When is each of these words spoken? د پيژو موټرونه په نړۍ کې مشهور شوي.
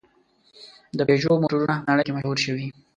د 0.97 0.99
پيژو 1.07 1.39
موټرونه 1.41 1.75
په 1.81 1.85
نړۍ 1.91 2.03
کې 2.05 2.13
مشهور 2.15 2.37
شوي. 2.45 2.67